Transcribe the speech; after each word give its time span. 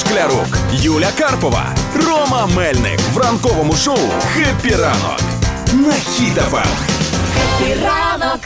Шклярук, 0.00 0.46
Юля 0.72 1.08
Карпова, 1.18 1.64
Рома 2.06 2.46
Мельник 2.56 3.00
в 3.14 3.18
ранковому 3.18 3.72
шоу 3.76 3.98
«Happy 4.34 4.74
ранок» 4.74 5.20
на 5.72 5.92
Хіт-ФМ. 5.92 6.66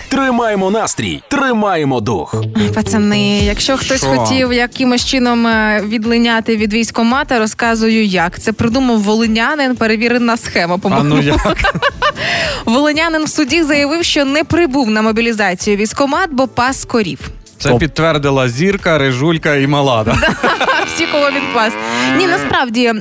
Тримаємо 0.09 0.71
настрій, 0.71 1.23
тримаємо 1.29 2.01
дух. 2.01 2.35
Пацани, 2.75 3.39
якщо 3.39 3.77
хтось 3.77 4.01
Що? 4.01 4.07
хотів 4.07 4.53
якимось 4.53 5.05
чином 5.05 5.47
е, 5.47 5.83
відлиняти 5.87 6.57
від 6.57 6.73
військомата, 6.73 7.39
розказую 7.39 8.05
як. 8.05 8.39
Це 8.41 8.53
придумав 8.53 9.01
волинянин, 9.03 9.77
перевірена 9.77 10.37
схема. 10.37 10.75
А 10.75 10.79
По-моєму. 10.79 11.09
ну 11.15 11.23
як? 11.23 11.75
Волинянин 12.65 13.25
в 13.25 13.29
суді 13.29 13.63
заявив, 13.63 14.05
що 14.05 14.25
не 14.25 14.45
прибув 14.45 14.91
на 14.91 15.03
мобілізацію 15.03 15.77
військомат, 15.77 16.29
бо 16.33 16.49
пас 16.49 16.85
корів. 16.85 17.21
Це 17.59 17.75
підтвердила 17.75 18.49
зірка, 18.49 18.99
рижулька 18.99 19.55
і 19.55 19.67
малада. 19.67 20.17
Всі, 21.01 21.09
кого 21.13 21.31
він 21.31 21.43
пас. 21.55 21.73
Ні, 22.19 22.27
насправді 22.27 22.93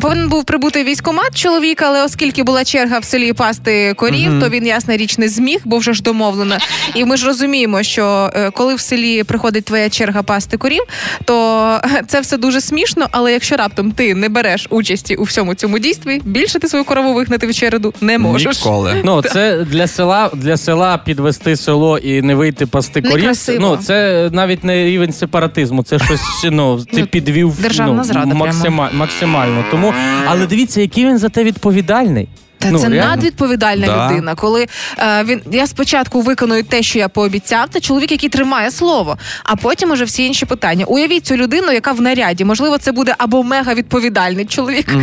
повинен 0.00 0.28
був 0.28 0.44
прибути 0.44 0.84
військомат 0.84 1.34
чоловік, 1.34 1.82
але 1.82 2.04
оскільки 2.04 2.42
була 2.42 2.64
черга 2.64 2.98
в 2.98 3.04
селі 3.04 3.32
пасти 3.32 3.94
корів, 3.94 4.40
то 4.40 4.48
він 4.48 4.66
ясна 4.66 4.96
річ 4.96 5.18
не 5.18 5.28
зміг, 5.28 5.60
бо 5.64 5.78
вже 5.78 5.92
ж 5.92 6.02
домовлено. 6.02 6.56
І 6.94 7.04
ми 7.04 7.16
ж 7.16 7.26
розуміємо, 7.26 7.82
що 7.82 8.30
е, 8.34 8.50
коли 8.50 8.74
в 8.74 8.80
селі 8.80 9.22
приходить 9.22 9.64
твоя 9.64 9.90
черга 9.90 10.22
пасти 10.22 10.56
корів, 10.56 10.82
то 11.24 11.60
е, 11.84 12.02
це 12.06 12.20
все 12.20 12.36
дуже 12.36 12.60
смішно. 12.60 13.06
Але 13.10 13.32
якщо 13.32 13.56
раптом 13.56 13.92
ти 13.92 14.14
не 14.14 14.28
береш 14.28 14.66
участі 14.70 15.16
у 15.16 15.22
всьому 15.22 15.54
цьому 15.54 15.78
дійстві, 15.78 16.20
більше 16.24 16.58
ти 16.58 16.68
свою 16.68 16.84
корову 16.84 17.14
вигнати 17.14 17.46
в 17.46 17.54
череду 17.54 17.94
не 18.00 18.18
можеш. 18.18 18.64
Ніколи. 18.64 19.02
Ну, 19.04 19.22
це 19.22 19.64
для 19.70 19.86
села 19.86 20.30
для 20.34 20.56
села 20.56 20.98
підвести 20.98 21.56
село 21.56 21.98
і 21.98 22.22
не 22.22 22.34
вийти 22.34 22.66
пасти 22.66 23.02
корів. 23.02 23.16
Некрасиво. 23.16 23.58
Ну, 23.60 23.76
це 23.76 24.28
навіть 24.32 24.64
не 24.64 24.84
рівень 24.84 25.12
сепаратизму, 25.12 25.82
це 25.82 25.98
щось 25.98 26.20
ну, 26.44 26.84
ти 26.92 27.06
Ну, 27.45 27.45
підвів 27.50 27.62
державна 27.62 27.94
ну, 27.94 28.04
зрада 28.04 28.34
максима- 28.34 28.94
максимально. 28.94 29.64
Тому, 29.70 29.94
але 30.26 30.46
дивіться, 30.46 30.80
який 30.80 31.04
він 31.06 31.18
за 31.18 31.28
те 31.28 31.44
відповідальний. 31.44 32.28
Та 32.58 32.70
Ну, 32.70 32.78
це 32.78 32.88
реально. 32.88 33.10
надвідповідальна 33.10 33.86
Да. 33.86 34.10
людина. 34.10 34.34
Коли 34.34 34.66
е, 34.98 35.24
він 35.24 35.40
я 35.50 35.66
спочатку 35.66 36.20
виконую 36.20 36.62
те, 36.62 36.82
що 36.82 36.98
я 36.98 37.08
пообіцяв, 37.08 37.66
це 37.72 37.80
чоловік, 37.80 38.12
який 38.12 38.28
тримає 38.28 38.70
слово, 38.70 39.18
а 39.44 39.56
потім 39.56 39.90
уже 39.90 40.04
всі 40.04 40.24
інші 40.26 40.46
питання. 40.46 40.84
Уявіть 40.84 41.26
цю 41.26 41.36
людину, 41.36 41.72
яка 41.72 41.92
в 41.92 42.00
наряді. 42.00 42.44
Можливо, 42.44 42.78
це 42.78 42.92
буде 42.92 43.14
або 43.18 43.42
мега 43.42 43.74
відповідальний 43.74 44.44
чоловік, 44.44 44.94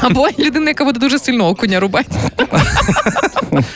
або 0.00 0.28
людина, 0.38 0.68
яка 0.68 0.84
буде 0.84 1.00
дуже 1.00 1.18
сильно 1.18 1.48
окуня 1.48 1.80
рубати. 1.80 2.10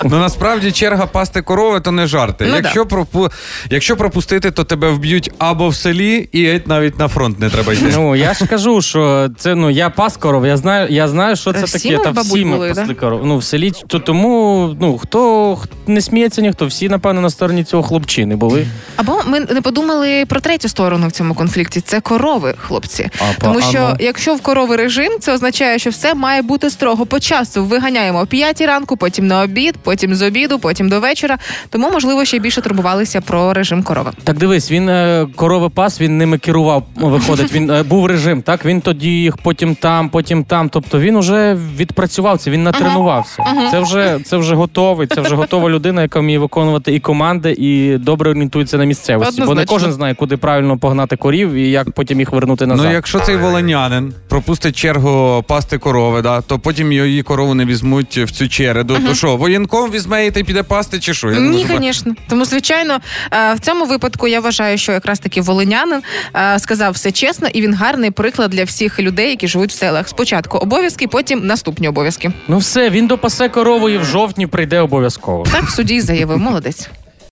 Ну 0.04 0.18
насправді 0.18 0.72
черга 0.72 1.06
пасти 1.06 1.42
корови 1.42 1.80
то 1.80 1.90
не 1.92 2.06
жарти. 2.06 2.46
Ну, 2.48 2.56
якщо, 2.56 2.86
пропу... 2.86 3.28
якщо 3.70 3.96
пропустити, 3.96 4.50
то 4.50 4.64
тебе 4.64 4.90
вб'ють 4.90 5.30
або 5.38 5.68
в 5.68 5.74
селі, 5.74 6.28
і 6.32 6.60
навіть 6.66 6.98
на 6.98 7.08
фронт 7.08 7.40
не 7.40 7.50
треба 7.50 7.72
йти. 7.72 7.92
Ну 7.94 8.16
я 8.16 8.34
ж 8.34 8.46
кажу, 8.46 8.82
що 8.82 9.28
це 9.38 9.54
ну 9.54 9.70
я 9.70 9.90
пас 9.90 10.16
коров, 10.16 10.46
я 10.46 10.56
знаю, 10.56 10.88
я 10.90 11.08
знаю, 11.08 11.36
що 11.36 11.52
це 11.52 11.64
Всі 11.64 11.78
таке. 11.78 11.98
ми 11.98 12.04
Та 12.04 12.12
бабуль 12.12 12.28
всі 12.36 12.44
ми 12.44 12.56
були, 12.56 12.68
пасли 12.68 12.84
да? 12.94 12.94
коров. 12.94 13.26
Ну 13.26 13.38
в 13.38 13.44
селі 13.44 13.72
то 13.86 13.98
тому 13.98 14.76
ну 14.80 14.98
хто 14.98 15.56
х- 15.56 15.68
не 15.86 16.00
сміється, 16.00 16.42
ніхто 16.42 16.66
всі 16.66 16.88
напевно 16.88 17.20
на 17.20 17.30
стороні 17.30 17.64
цього 17.64 17.82
хлопчини 17.82 18.36
були. 18.36 18.66
Або 18.96 19.20
ми 19.26 19.40
не 19.40 19.60
подумали 19.60 20.24
про 20.28 20.40
третю 20.40 20.68
сторону 20.68 21.08
в 21.08 21.12
цьому 21.12 21.34
конфлікті. 21.34 21.80
Це 21.80 22.00
корови, 22.00 22.54
хлопці. 22.58 23.10
А, 23.18 23.40
Тому 23.40 23.58
а 23.58 23.62
що 23.62 23.88
ну. 23.90 23.96
якщо 24.00 24.34
в 24.34 24.40
корови 24.40 24.76
режим, 24.76 25.12
це 25.20 25.34
означає, 25.34 25.78
що 25.78 25.90
все 25.90 26.14
має 26.14 26.42
бути 26.42 26.70
строго 26.70 27.06
по 27.06 27.20
часу. 27.20 27.64
Виганяємо 27.64 28.20
о 28.20 28.26
п'ятій 28.26 28.66
ранку, 28.66 28.96
потім 28.96 29.26
на 29.26 29.46
обід, 29.50 29.74
потім 29.82 30.14
з 30.14 30.22
обіду, 30.22 30.58
потім 30.58 30.88
до 30.88 31.00
вечора. 31.00 31.38
Тому 31.70 31.90
можливо 31.90 32.24
ще 32.24 32.38
більше 32.38 32.60
турбувалися 32.60 33.20
про 33.20 33.52
режим 33.52 33.82
корови. 33.82 34.10
Так 34.24 34.36
дивись, 34.38 34.70
він 34.70 34.88
е, 34.88 35.26
корови 35.36 35.68
пас, 35.68 36.00
він 36.00 36.18
ними 36.18 36.38
керував. 36.38 36.86
ну, 36.96 37.08
Виходить, 37.08 37.52
він 37.52 37.70
е, 37.70 37.82
був 37.82 38.06
режим, 38.06 38.42
так 38.42 38.64
він 38.64 38.80
тоді 38.80 39.10
їх, 39.10 39.36
потім 39.36 39.74
там, 39.74 40.08
потім 40.08 40.44
там. 40.44 40.68
Тобто 40.68 41.00
він 41.00 41.18
вже 41.18 41.58
відпрацював 41.76 42.38
це, 42.38 42.50
він 42.50 42.62
натренувався. 42.62 43.44
Це 43.70 43.80
вже 43.80 44.18
це 44.24 44.36
вже 44.36 44.54
готовий. 44.54 45.06
Це 45.06 45.20
вже 45.20 45.34
готова 45.34 45.70
людина, 45.70 46.02
яка 46.02 46.20
вміє 46.20 46.38
виконувати 46.38 46.94
і 46.94 47.00
команди, 47.00 47.56
і 47.58 47.98
добре 47.98 48.30
орієнтується 48.30 48.78
на 48.78 48.84
місцевості. 48.84 49.42
Бо 49.42 49.54
не 49.54 49.64
кожен 49.64 49.92
знає, 49.92 50.14
куди 50.14 50.36
правильно 50.36 50.78
погнати 50.78 51.16
корів 51.16 51.52
і 51.52 51.70
як 51.70 51.90
потім 51.90 52.20
їх 52.20 52.32
вернути 52.32 52.66
назад. 52.66 52.86
Ну, 52.86 52.92
якщо 52.92 53.20
цей 53.20 53.36
волонянин 53.36 54.14
пропустить 54.28 54.76
чергу 54.76 55.44
пасти 55.48 55.78
корови, 55.78 56.22
да, 56.22 56.40
то 56.40 56.58
потім 56.58 56.92
її 56.92 57.22
корову 57.22 57.54
не 57.54 57.64
візьмуть 57.64 58.18
в 58.18 58.30
цю 58.30 58.48
череду. 58.48 58.96
То 59.06 59.14
що, 59.14 59.36
воєнком 59.40 59.90
візьмеєте 59.90 60.40
і 60.40 60.42
й 60.42 60.46
піде 60.46 60.62
пасти, 60.62 61.00
чи 61.00 61.14
що? 61.14 61.30
Я 61.30 61.40
Ні, 61.40 61.66
звісно. 61.68 62.14
Тому, 62.28 62.44
звичайно, 62.44 62.98
е, 63.32 63.54
в 63.54 63.60
цьому 63.60 63.84
випадку 63.84 64.28
я 64.28 64.40
вважаю, 64.40 64.78
що 64.78 64.92
якраз 64.92 65.18
таки 65.18 65.40
волинянин 65.40 66.02
е, 66.36 66.58
сказав 66.58 66.92
все 66.92 67.12
чесно, 67.12 67.48
і 67.48 67.62
він 67.62 67.74
гарний 67.74 68.10
приклад 68.10 68.50
для 68.50 68.64
всіх 68.64 69.00
людей, 69.00 69.30
які 69.30 69.48
живуть 69.48 69.70
в 69.70 69.74
селах. 69.76 70.08
Спочатку 70.08 70.58
обов'язки, 70.58 71.08
потім 71.08 71.46
наступні 71.46 71.88
обов'язки. 71.88 72.32
Ну 72.48 72.58
все, 72.58 72.90
він 72.90 73.06
допасе 73.06 73.48
корову 73.48 73.88
і 73.88 73.98
в 73.98 74.04
жовтні 74.04 74.46
прийде 74.46 74.80
обов'язково. 74.80 75.46
Так 75.52 75.64
в 75.64 75.70
суді 75.70 76.00
заявив. 76.00 76.38
Молодець. 76.38 76.88